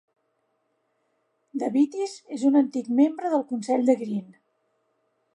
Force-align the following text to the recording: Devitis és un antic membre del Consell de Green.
Devitis 1.63 2.15
és 2.37 2.45
un 2.49 2.57
antic 2.61 2.89
membre 3.01 3.31
del 3.35 3.43
Consell 3.53 3.85
de 3.91 3.97
Green. 4.03 4.33